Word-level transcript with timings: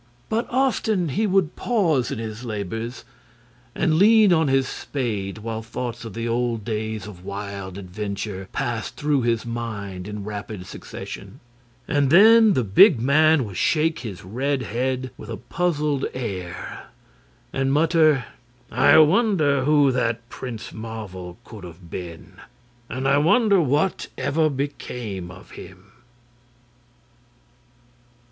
But 0.29 0.47
often 0.49 1.09
he 1.09 1.27
would 1.27 1.55
pause 1.55 2.09
in 2.09 2.17
his 2.17 2.43
labors 2.43 3.05
and 3.75 3.99
lean 3.99 4.33
on 4.33 4.47
his 4.47 4.67
spade, 4.67 5.37
while 5.37 5.61
thoughts 5.61 6.03
of 6.03 6.15
the 6.15 6.27
old 6.27 6.65
days 6.65 7.05
of 7.05 7.23
wild 7.23 7.77
adventure 7.77 8.47
passed 8.51 8.95
through 8.97 9.21
his 9.21 9.45
mind 9.45 10.07
in 10.07 10.23
rapid 10.23 10.65
succession; 10.65 11.39
and 11.87 12.09
then 12.09 12.53
the 12.53 12.63
big 12.63 12.99
man 12.99 13.45
would 13.45 13.57
shake 13.57 13.99
his 13.99 14.25
red 14.25 14.63
head 14.63 15.11
with 15.17 15.29
a 15.29 15.37
puzzled 15.37 16.05
air 16.15 16.87
and 17.53 17.71
mutter: 17.71 18.25
"I 18.71 18.97
wonder 18.97 19.65
who 19.65 19.91
that 19.91 20.27
Prince 20.29 20.73
Marvel 20.73 21.37
could 21.43 21.63
have 21.63 21.91
been! 21.91 22.37
And 22.89 23.07
I 23.07 23.19
wonder 23.19 23.61
what 23.61 24.07
ever 24.17 24.49
became 24.49 25.29
of 25.29 25.51
him!" 25.51 25.91